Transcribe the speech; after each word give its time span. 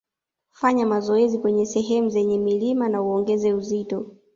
Fanya 0.51 0.85
mazoezi 0.85 1.37
kwenye 1.37 1.65
sehemu 1.65 2.09
zenye 2.09 2.37
milima 2.37 2.89
na 2.89 3.01
uongeze 3.01 3.53
uzito 3.53 4.15